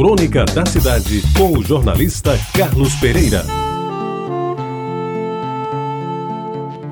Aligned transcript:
Crônica 0.00 0.46
da 0.46 0.64
Cidade, 0.64 1.22
com 1.36 1.58
o 1.58 1.62
jornalista 1.62 2.32
Carlos 2.56 2.94
Pereira. 2.94 3.44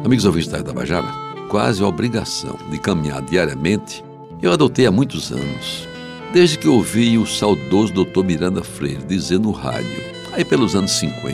Amigos 0.05 0.27
ouvintes 0.27 0.51
da 0.51 0.63
Tabajara, 0.63 1.09
quase 1.49 1.83
a 1.83 1.87
obrigação 1.87 2.59
de 2.71 2.79
caminhar 2.79 3.23
diariamente 3.23 4.05
eu 4.43 4.53
adotei 4.53 4.85
há 4.85 4.91
muitos 4.91 5.33
anos. 5.33 5.89
Desde 6.35 6.59
que 6.59 6.69
ouvi 6.69 7.17
o 7.17 7.25
saudoso 7.25 7.95
Dr. 7.95 8.23
Miranda 8.23 8.63
Freire 8.63 9.03
dizer 9.07 9.41
no 9.41 9.53
rádio, 9.53 10.05
aí 10.35 10.45
pelos 10.45 10.77
anos 10.77 10.91
50, 10.91 11.33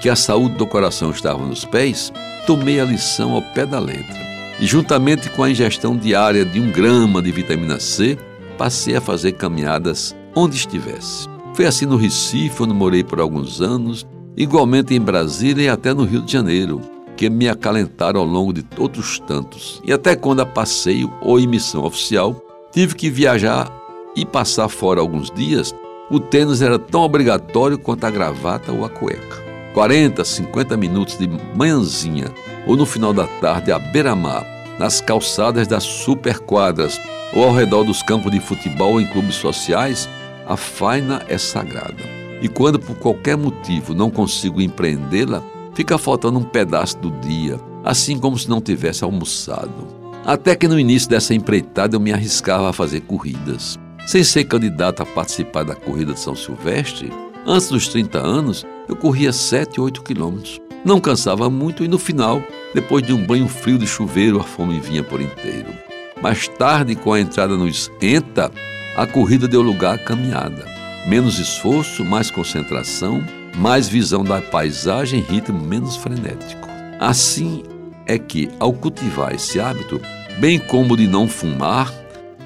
que 0.00 0.08
a 0.08 0.16
saúde 0.16 0.54
do 0.54 0.66
coração 0.66 1.10
estava 1.10 1.44
nos 1.44 1.66
pés, 1.66 2.10
tomei 2.46 2.80
a 2.80 2.86
lição 2.86 3.32
ao 3.32 3.42
pé 3.42 3.66
da 3.66 3.78
letra. 3.78 4.16
E 4.58 4.64
juntamente 4.64 5.28
com 5.28 5.42
a 5.42 5.50
ingestão 5.50 5.94
diária 5.94 6.42
de 6.42 6.58
um 6.58 6.72
grama 6.72 7.20
de 7.20 7.30
vitamina 7.32 7.78
C, 7.78 8.16
passei 8.56 8.96
a 8.96 9.00
fazer 9.00 9.32
caminhadas 9.32 10.14
onde 10.34 10.56
estivesse. 10.56 11.28
Foi 11.54 11.66
assim 11.66 11.86
no 11.86 11.96
Recife, 11.96 12.62
onde 12.62 12.74
morei 12.74 13.02
por 13.02 13.20
alguns 13.20 13.60
anos, 13.60 14.06
igualmente 14.36 14.94
em 14.94 15.00
Brasília 15.00 15.64
e 15.64 15.68
até 15.68 15.94
no 15.94 16.04
Rio 16.04 16.22
de 16.22 16.32
Janeiro, 16.32 16.80
que 17.16 17.30
me 17.30 17.48
acalentaram 17.48 18.20
ao 18.20 18.26
longo 18.26 18.52
de 18.52 18.64
outros 18.76 19.18
tantos. 19.20 19.80
E 19.84 19.92
até 19.92 20.14
quando 20.14 20.40
a 20.40 20.46
passeio 20.46 21.10
ou 21.22 21.40
em 21.40 21.46
missão 21.46 21.84
oficial, 21.84 22.40
tive 22.70 22.94
que 22.94 23.08
viajar 23.08 23.72
e 24.14 24.26
passar 24.26 24.68
fora 24.68 25.00
alguns 25.00 25.30
dias, 25.30 25.74
o 26.10 26.20
tênis 26.20 26.62
era 26.62 26.78
tão 26.78 27.00
obrigatório 27.00 27.78
quanto 27.78 28.04
a 28.04 28.10
gravata 28.10 28.70
ou 28.70 28.84
a 28.84 28.88
cueca. 28.88 29.44
40, 29.72 30.24
50 30.24 30.76
minutos 30.76 31.18
de 31.18 31.28
manhãzinha 31.54 32.32
ou 32.66 32.76
no 32.76 32.86
final 32.86 33.12
da 33.12 33.26
tarde 33.26 33.72
à 33.72 33.78
beira-mar, 33.78 34.44
nas 34.78 35.00
calçadas 35.00 35.66
das 35.66 35.84
superquadras 35.84 37.00
ou 37.34 37.44
ao 37.44 37.54
redor 37.54 37.84
dos 37.84 38.02
campos 38.02 38.30
de 38.30 38.40
futebol 38.40 39.00
em 39.00 39.06
clubes 39.06 39.36
sociais, 39.36 40.08
a 40.46 40.56
faina 40.56 41.22
é 41.28 41.38
sagrada. 41.38 42.02
E 42.40 42.48
quando 42.48 42.78
por 42.78 42.96
qualquer 42.96 43.36
motivo 43.36 43.94
não 43.94 44.10
consigo 44.10 44.60
empreendê-la, 44.60 45.42
fica 45.74 45.98
faltando 45.98 46.38
um 46.38 46.44
pedaço 46.44 46.98
do 46.98 47.10
dia, 47.20 47.58
assim 47.84 48.18
como 48.18 48.38
se 48.38 48.48
não 48.48 48.60
tivesse 48.60 49.04
almoçado. 49.04 49.86
Até 50.24 50.56
que 50.56 50.68
no 50.68 50.78
início 50.78 51.08
dessa 51.08 51.34
empreitada 51.34 51.96
eu 51.96 52.00
me 52.00 52.12
arriscava 52.12 52.70
a 52.70 52.72
fazer 52.72 53.00
corridas. 53.02 53.78
Sem 54.06 54.22
ser 54.22 54.44
candidato 54.44 55.02
a 55.02 55.06
participar 55.06 55.64
da 55.64 55.74
corrida 55.74 56.12
de 56.12 56.20
São 56.20 56.34
Silvestre, 56.34 57.12
antes 57.46 57.68
dos 57.68 57.88
30 57.88 58.18
anos, 58.18 58.64
eu 58.88 58.96
corria 58.96 59.32
7, 59.32 59.80
8 59.80 60.02
quilômetros. 60.02 60.60
Não 60.84 61.00
cansava 61.00 61.50
muito 61.50 61.84
e 61.84 61.88
no 61.88 61.98
final, 61.98 62.40
depois 62.76 63.02
de 63.02 63.10
um 63.10 63.24
banho 63.24 63.48
frio 63.48 63.78
de 63.78 63.86
chuveiro, 63.86 64.38
a 64.38 64.44
fome 64.44 64.78
vinha 64.78 65.02
por 65.02 65.18
inteiro. 65.18 65.72
Mais 66.20 66.46
tarde, 66.46 66.94
com 66.94 67.10
a 67.10 67.18
entrada 67.18 67.56
no 67.56 67.66
esquenta, 67.66 68.52
a 68.94 69.06
corrida 69.06 69.48
deu 69.48 69.62
lugar 69.62 69.94
à 69.94 69.98
caminhada. 69.98 70.66
Menos 71.06 71.38
esforço, 71.38 72.04
mais 72.04 72.30
concentração, 72.30 73.24
mais 73.56 73.88
visão 73.88 74.22
da 74.22 74.42
paisagem, 74.42 75.22
ritmo 75.22 75.58
menos 75.58 75.96
frenético. 75.96 76.68
Assim 77.00 77.62
é 78.04 78.18
que, 78.18 78.50
ao 78.60 78.74
cultivar 78.74 79.34
esse 79.34 79.58
hábito, 79.58 79.98
bem 80.38 80.58
como 80.58 80.98
de 80.98 81.08
não 81.08 81.26
fumar, 81.26 81.90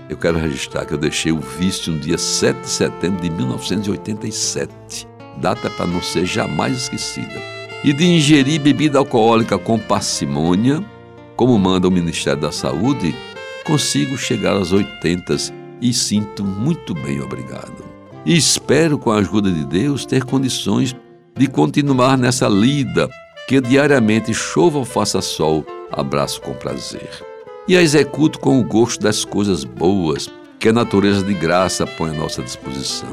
eu 0.08 0.16
quero 0.16 0.38
registrar 0.38 0.86
que 0.86 0.94
eu 0.94 0.98
deixei 0.98 1.32
o 1.32 1.40
vício 1.40 1.92
no 1.92 1.98
dia 1.98 2.16
7 2.16 2.60
de 2.60 2.68
setembro 2.68 3.20
de 3.20 3.30
1987, 3.30 5.08
data 5.38 5.68
para 5.70 5.88
não 5.88 6.00
ser 6.00 6.24
jamais 6.24 6.82
esquecida, 6.82 7.59
e 7.82 7.92
de 7.92 8.04
ingerir 8.04 8.60
bebida 8.60 8.98
alcoólica 8.98 9.58
com 9.58 9.78
parcimônia, 9.78 10.84
como 11.36 11.58
manda 11.58 11.88
o 11.88 11.90
Ministério 11.90 12.40
da 12.40 12.52
Saúde, 12.52 13.14
consigo 13.64 14.16
chegar 14.16 14.52
aos 14.52 14.72
80 14.72 15.36
e 15.80 15.92
sinto 15.92 16.44
muito 16.44 16.94
bem, 16.94 17.20
obrigado 17.20 17.90
e 18.24 18.36
espero, 18.36 18.98
com 18.98 19.10
a 19.10 19.16
ajuda 19.16 19.50
de 19.50 19.64
Deus, 19.64 20.04
ter 20.04 20.24
condições 20.24 20.94
de 21.36 21.46
continuar 21.46 22.18
nessa 22.18 22.48
lida 22.48 23.08
que 23.48 23.60
diariamente 23.60 24.32
chova 24.34 24.78
ou 24.78 24.84
faça 24.84 25.20
sol, 25.20 25.64
abraço 25.90 26.40
com 26.40 26.52
prazer. 26.52 27.08
E 27.66 27.76
a 27.76 27.82
executo 27.82 28.38
com 28.38 28.60
o 28.60 28.64
gosto 28.64 29.00
das 29.00 29.24
coisas 29.24 29.64
boas 29.64 30.30
que 30.58 30.68
a 30.68 30.72
natureza 30.72 31.24
de 31.24 31.34
graça 31.34 31.86
põe 31.86 32.10
à 32.10 32.14
nossa 32.14 32.42
disposição. 32.42 33.12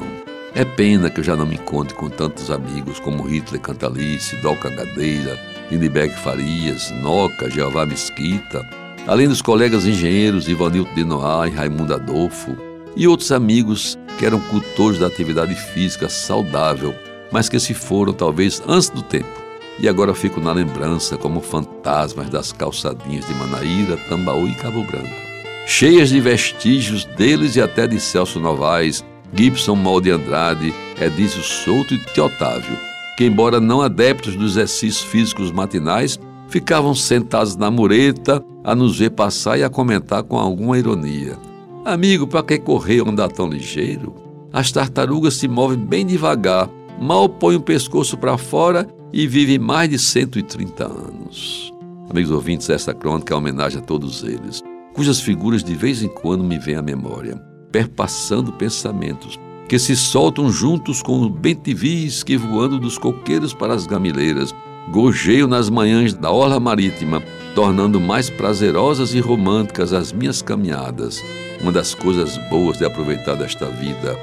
É 0.57 0.66
pena 0.66 1.07
que 1.07 1.19
eu 1.19 1.23
já 1.23 1.35
não 1.35 1.45
me 1.45 1.53
encontre 1.53 1.94
com 1.94 2.09
tantos 2.09 2.50
amigos 2.50 3.00
como 3.00 3.22
Hitler 3.22 3.62
Cantalice, 3.62 4.35
Dolca 4.38 4.72
Gadeira, 4.72 5.40
Lindbergh 5.69 6.12
Farias, 6.16 6.90
Noca, 7.00 7.47
Jeová 7.47 7.85
Mesquita, 7.85 8.68
além 9.06 9.28
dos 9.28 9.40
colegas 9.40 9.85
engenheiros 9.85 10.50
Ivanildo 10.50 10.91
de 10.95 11.03
Noá 11.03 11.47
e 11.47 11.51
Raimundo 11.51 11.94
Adolfo, 11.94 12.57
e 12.95 13.07
outros 13.07 13.31
amigos 13.31 14.00
que 14.18 14.25
eram 14.25 14.40
cultores 14.40 14.97
da 14.97 15.06
atividade 15.06 15.53
física 15.53 16.09
saudável, 16.09 16.95
mas 17.31 17.47
que 17.47 17.59
se 17.59 17.75
foram 17.75 18.12
talvez 18.12 18.59
antes 18.68 18.89
do 18.89 19.03
tempo. 19.03 19.29
E 19.78 19.88
agora 19.88 20.16
fico 20.16 20.41
na 20.41 20.53
lembrança 20.53 21.18
como 21.18 21.39
fantasmas 21.39 22.31
das 22.31 22.51
calçadinhas 22.51 23.28
de 23.28 23.34
Manaíra, 23.35 23.95
Tambaú 24.09 24.47
e 24.47 24.56
Cabo 24.56 24.84
Branco, 24.85 25.22
cheias 25.68 26.09
de 26.09 26.19
vestígios 26.19 27.06
deles 27.06 27.56
e 27.56 27.62
até 27.62 27.85
de 27.85 28.00
Celso 28.00 28.39
Novaes, 28.39 29.06
Gibson 29.34 29.76
Mal 29.76 30.02
de 30.02 30.12
Andrade, 30.12 30.74
Edício 31.00 31.44
Souto 31.44 31.94
e 31.94 32.00
Teotávio, 32.14 32.78
que, 33.18 33.26
embora 33.26 33.60
não 33.60 33.82
adeptos 33.82 34.36
dos 34.36 34.52
exercícios 34.52 35.02
físicos 35.04 35.52
matinais, 35.52 36.20
ficavam 36.48 36.96
sentados 36.96 37.56
na 37.56 37.70
mureta 37.70 38.44
a 38.64 38.76
nos 38.76 39.00
ver 39.00 39.12
passar 39.12 39.58
e 39.58 39.64
a 39.64 39.70
comentar 39.70 40.24
com 40.24 40.38
alguma 40.38 40.78
ironia. 40.78 41.38
Amigo, 41.86 42.28
para 42.28 42.44
que 42.44 42.60
correr 42.60 43.02
ou 43.02 43.10
andar 43.10 43.30
tão 43.30 43.48
ligeiro? 43.48 44.14
As 44.52 44.72
tartarugas 44.72 45.36
se 45.36 45.48
movem 45.48 45.78
bem 45.78 46.06
devagar, 46.06 46.70
mal 47.00 47.28
põem 47.30 47.56
o 47.56 47.62
pescoço 47.62 48.18
para 48.18 48.38
fora 48.38 48.88
e 49.14 49.28
vivem 49.28 49.60
mais 49.60 49.90
de 49.90 50.00
130 50.00 50.86
anos. 50.86 51.74
Amigos 52.10 52.32
ouvintes, 52.32 52.70
esta 52.70 52.94
crônica 52.94 53.34
é 53.34 53.38
homenagem 53.38 53.80
a 53.80 53.84
todos 53.84 54.24
eles, 54.24 54.62
cujas 54.94 55.20
figuras 55.20 55.64
de 55.64 55.76
vez 55.76 56.02
em 56.02 56.08
quando 56.08 56.44
me 56.44 56.58
vêm 56.58 56.76
à 56.76 56.82
memória, 56.82 57.42
perpassando 57.72 58.54
pensamentos 58.54 59.40
que 59.68 59.78
se 59.78 59.96
soltam 59.96 60.50
juntos 60.50 61.02
com 61.02 61.22
o 61.22 61.30
bentivis 61.30 62.24
que 62.24 62.38
voando 62.38 62.80
dos 62.80 62.98
coqueiros 62.98 63.54
para 63.54 63.74
as 63.74 63.86
gamileiras, 63.86 64.56
gojeio 64.90 65.48
nas 65.48 65.70
manhãs 65.70 66.14
da 66.14 66.32
orla 66.32 66.60
marítima, 66.60 67.22
tornando 67.54 68.00
mais 68.00 68.30
prazerosas 68.30 69.14
e 69.14 69.20
românticas 69.20 69.92
as 69.92 70.14
minhas 70.14 70.42
caminhadas. 70.42 71.24
Uma 71.62 71.72
das 71.72 71.94
coisas 71.94 72.38
boas 72.50 72.78
de 72.78 72.86
aproveitar 72.86 73.36
desta 73.36 73.66
vida 73.66 74.18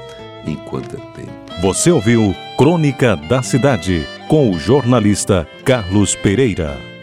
enquanto 0.47 0.95
é 0.95 0.99
tempo. 1.15 1.31
Você 1.61 1.91
ouviu 1.91 2.35
Crônica 2.57 3.15
da 3.15 3.43
Cidade 3.43 4.05
com 4.27 4.51
o 4.51 4.57
jornalista 4.57 5.47
Carlos 5.63 6.15
Pereira. 6.15 6.94